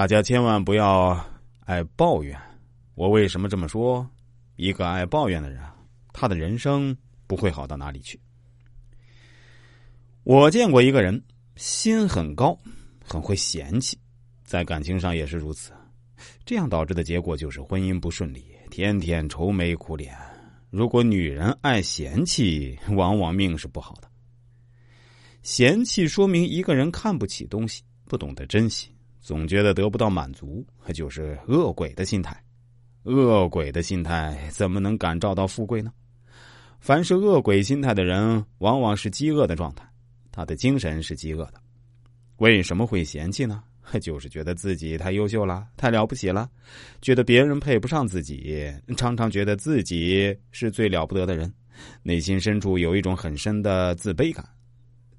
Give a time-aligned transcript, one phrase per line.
[0.00, 1.22] 大家千万不要
[1.66, 2.34] 爱抱怨。
[2.94, 4.08] 我为什么这么说？
[4.56, 5.62] 一个爱抱怨的人，
[6.14, 8.18] 他的人生不会好到哪里去。
[10.22, 11.22] 我见过一个人，
[11.56, 12.58] 心很高，
[13.04, 13.98] 很会嫌弃，
[14.42, 15.70] 在感情上也是如此。
[16.46, 20.16] 这样导致的结果就是婚姻不顺利，天天愁眉苦脸。
[20.70, 24.08] 如果女人爱嫌弃，往往命是不好的。
[25.42, 28.88] 嫌弃说明一个人看不起东西，不懂得珍惜，
[29.20, 32.36] 总觉得得不到满足，就是恶鬼的心态。
[33.04, 35.92] 恶鬼的心态怎么能感召到富贵呢？
[36.80, 39.86] 凡是恶鬼心态的人，往往是饥饿的状态，
[40.32, 41.54] 他的精神是饥饿的。
[42.38, 43.62] 为什么会嫌弃呢？
[44.00, 46.48] 就是觉得自己太优秀了，太了不起了，
[47.02, 51.52] 觉得别人配不上自己，常常觉得自己是最了不得的人，
[52.02, 54.48] 内心深处有一种很深的自卑感。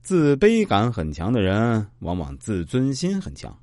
[0.01, 3.55] 自卑感很强的人，往往自尊心很强。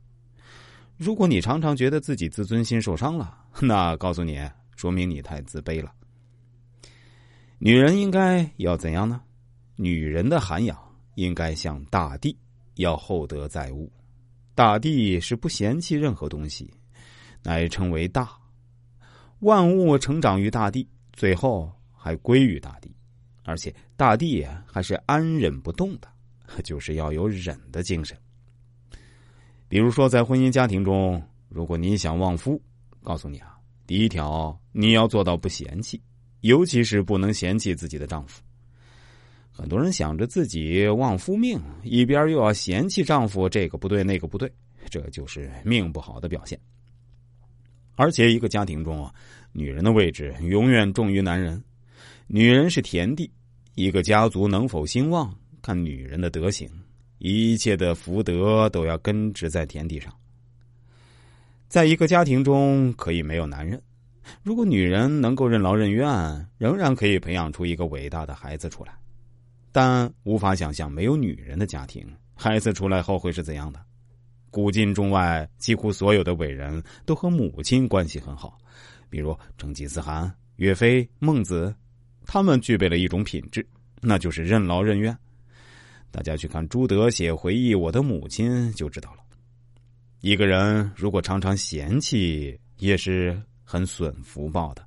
[0.99, 4.39] 如果你常常觉得自己自尊心受伤了， 那告诉你，
[4.77, 5.93] 说明你太自卑了。
[7.61, 9.23] 女人应该要怎样呢？
[9.77, 10.77] 女人的涵养
[11.15, 12.37] 应该像大地，
[12.75, 13.91] 要厚德载物。
[14.57, 16.69] 大地是不嫌弃任何东西，
[17.45, 18.29] 乃称为大。
[19.39, 22.93] 万物成长于大地，最后还归于大地，
[23.45, 26.09] 而且大地还是安忍不动的，
[26.65, 28.19] 就是要有忍的精神。
[29.69, 32.61] 比如说，在婚姻家庭中，如果你想旺夫，
[33.03, 36.01] 告诉你啊，第一条你要做到不嫌弃，
[36.41, 38.43] 尤其是不能嫌弃自己的丈夫。
[39.51, 44.51] 很多人想着自己旺夫命，一边又要嫌弃丈夫这个不对那个不对，
[44.89, 46.59] 这就是命不好的表现。
[47.95, 49.13] 而且，一个家庭中啊，
[49.53, 51.63] 女人的位置永远重于男人，
[52.27, 53.31] 女人是田地，
[53.75, 56.71] 一个家族能否兴旺，看女人的德行。
[57.19, 60.13] 一切的福德都要根植在田地上。
[61.69, 63.81] 在一个家庭中，可以没有男人，
[64.43, 66.07] 如果女人能够任劳任怨，
[66.57, 68.93] 仍然可以培养出一个伟大的孩子出来。
[69.71, 73.79] 但无法想象没有女人的家庭，孩子出来后会是怎样的。
[74.51, 78.57] 古今中外，几乎所有的伟人都和母亲关系很好，
[79.11, 81.75] 比如成吉思汗、岳飞、孟子，
[82.25, 83.65] 他们具备了一种品质，
[84.01, 85.17] 那就是任劳任怨。
[86.11, 89.19] 大家去看朱德写回忆我的母亲就知道了。
[90.21, 94.85] 一个人如果常常嫌弃，也是很损福报的。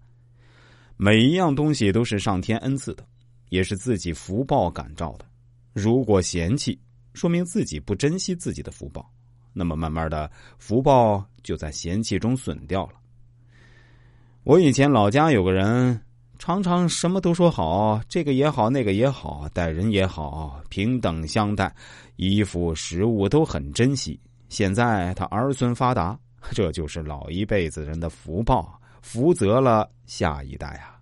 [0.98, 3.06] 每一样东西都是上天恩赐的，
[3.50, 5.26] 也是自己福报感召的。
[5.74, 6.80] 如果嫌弃，
[7.14, 9.10] 说明自己不珍惜自己的福报，
[9.54, 12.94] 那么慢慢的福报就在嫌弃中损掉了。
[14.44, 16.02] 我以前老家有个人。
[16.42, 21.72] 常常什么都说好，这个也好，那个也好，待人也好，平等相待，
[22.16, 24.20] 衣服、食物都很珍惜。
[24.50, 26.18] 现在他儿孙发达，
[26.50, 30.98] 这就是老一辈子人的福报，福泽了下一代啊。